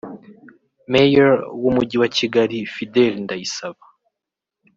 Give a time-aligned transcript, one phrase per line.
[0.91, 3.83] Mayor w’umujyi wa Kigali Fidele Ndayisaba